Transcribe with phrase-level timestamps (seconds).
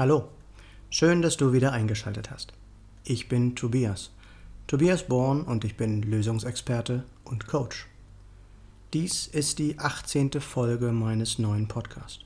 [0.00, 0.28] Hallo,
[0.88, 2.54] schön, dass du wieder eingeschaltet hast.
[3.04, 4.12] Ich bin Tobias,
[4.66, 7.86] Tobias Born und ich bin Lösungsexperte und Coach.
[8.94, 10.40] Dies ist die 18.
[10.40, 12.24] Folge meines neuen Podcasts.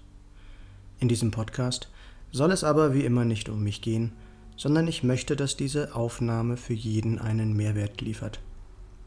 [1.00, 1.90] In diesem Podcast
[2.30, 4.12] soll es aber wie immer nicht um mich gehen,
[4.56, 8.38] sondern ich möchte, dass diese Aufnahme für jeden einen Mehrwert liefert.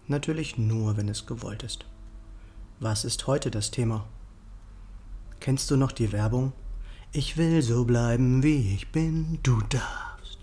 [0.08, 1.86] Natürlich nur, wenn es gewollt ist.
[2.82, 4.04] Was ist heute das Thema?
[5.40, 6.52] Kennst du noch die Werbung?
[7.14, 10.40] Ich will so bleiben, wie ich bin, du darfst.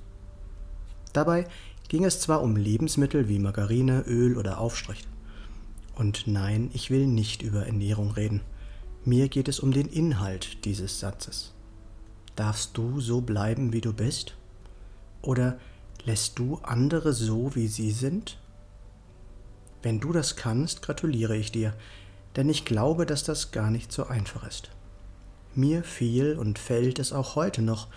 [1.12, 1.46] Dabei
[1.88, 5.04] ging es zwar um Lebensmittel wie Margarine, Öl oder Aufstrich.
[5.94, 8.40] Und nein, ich will nicht über Ernährung reden.
[9.04, 11.52] Mir geht es um den Inhalt dieses Satzes.
[12.34, 14.34] Darfst du so bleiben, wie du bist?
[15.20, 15.58] Oder
[16.04, 18.38] lässt du andere so, wie sie sind?
[19.82, 21.74] Wenn du das kannst, gratuliere ich dir,
[22.36, 24.70] denn ich glaube, dass das gar nicht so einfach ist.
[25.56, 27.88] Mir fiel und fällt es auch heute noch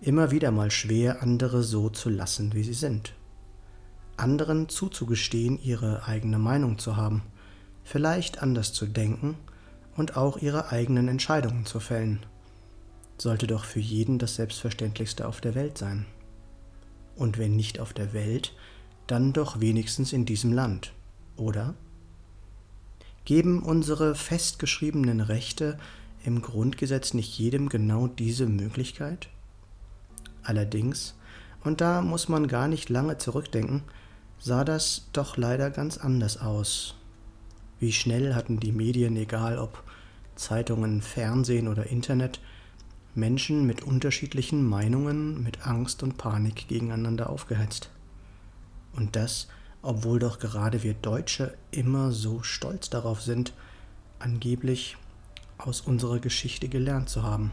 [0.00, 3.14] immer wieder mal schwer, andere so zu lassen, wie sie sind.
[4.16, 7.22] Anderen zuzugestehen, ihre eigene Meinung zu haben,
[7.84, 9.36] vielleicht anders zu denken
[9.96, 12.20] und auch ihre eigenen Entscheidungen zu fällen.
[13.18, 16.06] Sollte doch für jeden das Selbstverständlichste auf der Welt sein.
[17.16, 18.54] Und wenn nicht auf der Welt,
[19.06, 20.92] dann doch wenigstens in diesem Land,
[21.36, 21.74] oder?
[23.24, 25.78] Geben unsere festgeschriebenen Rechte
[26.24, 29.28] im Grundgesetz nicht jedem genau diese Möglichkeit?
[30.42, 31.14] Allerdings,
[31.64, 33.82] und da muss man gar nicht lange zurückdenken,
[34.38, 36.94] sah das doch leider ganz anders aus.
[37.78, 39.82] Wie schnell hatten die Medien, egal ob
[40.34, 42.40] Zeitungen, Fernsehen oder Internet,
[43.14, 47.90] Menschen mit unterschiedlichen Meinungen, mit Angst und Panik gegeneinander aufgehetzt.
[48.94, 49.48] Und das,
[49.82, 53.52] obwohl doch gerade wir Deutsche immer so stolz darauf sind,
[54.18, 54.96] angeblich
[55.66, 57.52] aus unserer Geschichte gelernt zu haben.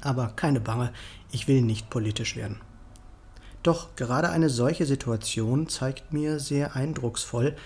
[0.00, 0.92] Aber keine Bange,
[1.30, 2.60] ich will nicht politisch werden.
[3.62, 7.56] Doch gerade eine solche Situation zeigt mir sehr eindrucksvoll,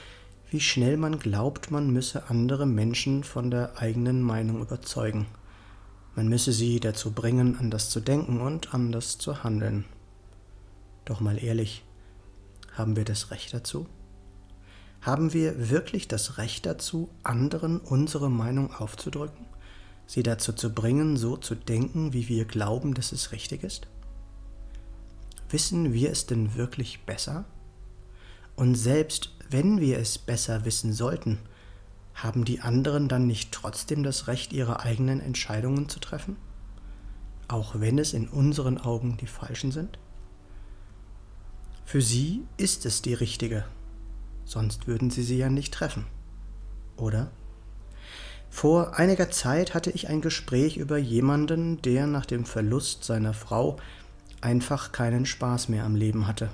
[0.51, 5.27] wie schnell man glaubt, man müsse andere Menschen von der eigenen Meinung überzeugen.
[6.17, 9.85] Man müsse sie dazu bringen, anders zu denken und anders zu handeln.
[11.05, 11.85] Doch mal ehrlich,
[12.73, 13.87] haben wir das Recht dazu?
[15.05, 19.45] Haben wir wirklich das Recht dazu, anderen unsere Meinung aufzudrücken?
[20.07, 23.87] Sie dazu zu bringen, so zu denken, wie wir glauben, dass es richtig ist?
[25.51, 27.45] Wissen wir es denn wirklich besser?
[28.57, 31.39] Und selbst wenn wir es besser wissen sollten,
[32.15, 36.37] haben die anderen dann nicht trotzdem das Recht, ihre eigenen Entscheidungen zu treffen?
[37.47, 39.99] Auch wenn es in unseren Augen die falschen sind?
[41.85, 43.67] Für sie ist es die richtige,
[44.45, 46.07] sonst würden sie sie ja nicht treffen.
[46.97, 47.31] Oder?
[48.51, 53.79] Vor einiger Zeit hatte ich ein Gespräch über jemanden, der nach dem Verlust seiner Frau
[54.41, 56.51] einfach keinen Spaß mehr am Leben hatte.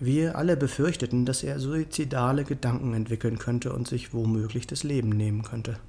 [0.00, 5.42] Wir alle befürchteten, dass er suizidale Gedanken entwickeln könnte und sich womöglich das Leben nehmen
[5.42, 5.80] könnte.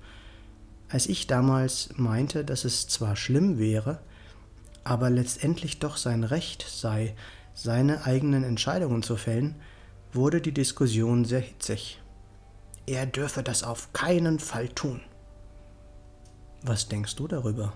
[0.90, 4.00] Als ich damals meinte, dass es zwar schlimm wäre,
[4.84, 7.16] aber letztendlich doch sein Recht sei,
[7.54, 9.54] seine eigenen Entscheidungen zu fällen,
[10.14, 12.02] wurde die Diskussion sehr hitzig.
[12.86, 15.02] Er dürfe das auf keinen Fall tun.
[16.64, 17.74] Was denkst du darüber?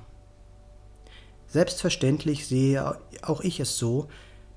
[1.48, 4.08] Selbstverständlich sehe auch ich es so,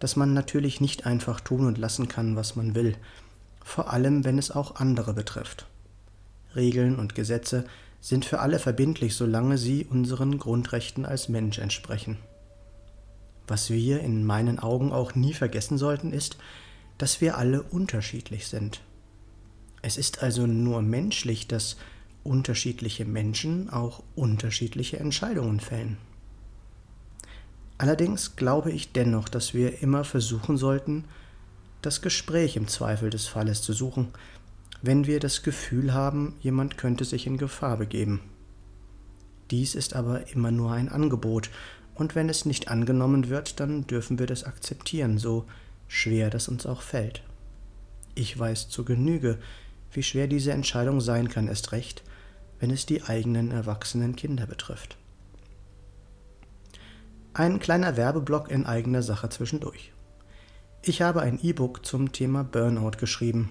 [0.00, 2.96] dass man natürlich nicht einfach tun und lassen kann, was man will,
[3.62, 5.66] vor allem wenn es auch andere betrifft.
[6.54, 7.64] Regeln und Gesetze
[8.00, 12.18] sind für alle verbindlich, solange sie unseren Grundrechten als Mensch entsprechen.
[13.46, 16.36] Was wir in meinen Augen auch nie vergessen sollten, ist,
[16.98, 18.80] dass wir alle unterschiedlich sind.
[19.82, 21.76] Es ist also nur menschlich, dass
[22.24, 25.96] unterschiedliche Menschen auch unterschiedliche Entscheidungen fällen.
[27.78, 31.04] Allerdings glaube ich dennoch, dass wir immer versuchen sollten,
[31.82, 34.08] das Gespräch im Zweifel des Falles zu suchen,
[34.82, 38.20] wenn wir das Gefühl haben, jemand könnte sich in Gefahr begeben.
[39.50, 41.50] Dies ist aber immer nur ein Angebot,
[41.94, 45.46] und wenn es nicht angenommen wird, dann dürfen wir das akzeptieren, so
[45.88, 47.22] schwer das uns auch fällt.
[48.14, 49.38] Ich weiß zu Genüge,
[49.92, 52.02] wie schwer diese Entscheidung sein kann, erst recht,
[52.58, 54.96] wenn es die eigenen erwachsenen Kinder betrifft.
[57.34, 59.92] Ein kleiner Werbeblock in eigener Sache zwischendurch.
[60.82, 63.50] Ich habe ein E-Book zum Thema Burnout geschrieben.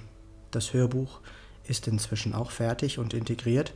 [0.52, 1.20] Das Hörbuch
[1.68, 3.74] ist inzwischen auch fertig und integriert.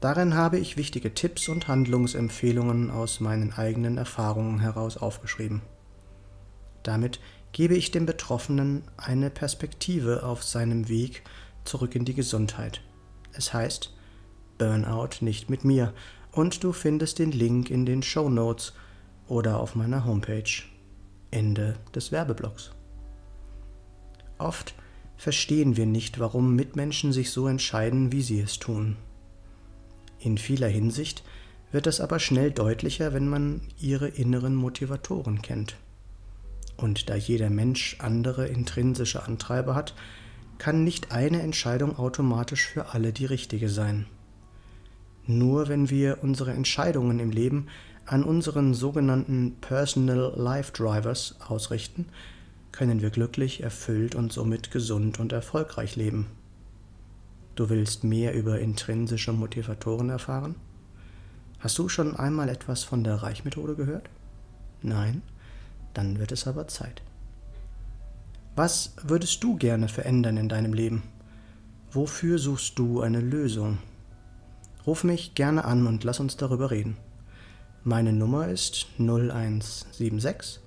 [0.00, 5.62] Darin habe ich wichtige Tipps und Handlungsempfehlungen aus meinen eigenen Erfahrungen heraus aufgeschrieben.
[6.82, 7.20] Damit
[7.52, 11.22] gebe ich dem Betroffenen eine Perspektive auf seinem Weg
[11.64, 12.82] zurück in die Gesundheit.
[13.32, 13.92] Es heißt
[14.58, 15.92] Burnout nicht mit mir
[16.32, 18.72] und du findest den Link in den Show Notes,
[19.28, 20.62] oder auf meiner Homepage.
[21.30, 22.70] Ende des Werbeblocks.
[24.38, 24.74] Oft
[25.16, 28.96] verstehen wir nicht, warum Mitmenschen sich so entscheiden, wie sie es tun.
[30.18, 31.24] In vieler Hinsicht
[31.72, 35.76] wird es aber schnell deutlicher, wenn man ihre inneren Motivatoren kennt.
[36.76, 39.94] Und da jeder Mensch andere intrinsische Antreiber hat,
[40.58, 44.06] kann nicht eine Entscheidung automatisch für alle die richtige sein.
[45.26, 47.66] Nur wenn wir unsere Entscheidungen im Leben
[48.04, 52.06] an unseren sogenannten Personal Life Drivers ausrichten,
[52.70, 56.26] können wir glücklich, erfüllt und somit gesund und erfolgreich leben.
[57.54, 60.54] Du willst mehr über intrinsische Motivatoren erfahren?
[61.58, 64.10] Hast du schon einmal etwas von der Reichmethode gehört?
[64.82, 65.22] Nein?
[65.96, 67.00] Dann wird es aber Zeit.
[68.54, 71.04] Was würdest du gerne verändern in deinem Leben?
[71.90, 73.78] Wofür suchst du eine Lösung?
[74.86, 76.98] Ruf mich gerne an und lass uns darüber reden.
[77.82, 80.60] Meine Nummer ist 0176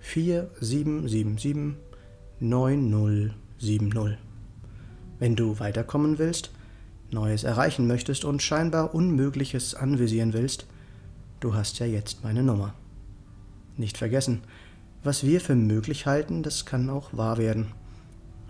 [0.00, 1.74] 4777
[2.38, 4.18] 9070.
[5.18, 6.52] Wenn du weiterkommen willst,
[7.10, 10.66] Neues erreichen möchtest und scheinbar Unmögliches anvisieren willst,
[11.40, 12.74] du hast ja jetzt meine Nummer.
[13.76, 14.42] Nicht vergessen,
[15.02, 17.72] was wir für möglich halten, das kann auch wahr werden.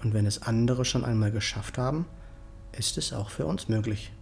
[0.02, 2.06] Und wenn es andere schon einmal geschafft haben,
[2.76, 4.12] ist es auch für uns möglich.